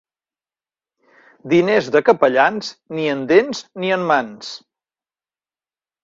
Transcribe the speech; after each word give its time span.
Diners 1.51 1.89
de 1.95 1.99
capellans, 2.07 2.71
ni 2.99 3.05
en 3.15 3.21
dents 3.33 3.61
ni 3.83 3.91
en 3.99 4.07
mans. 4.13 4.49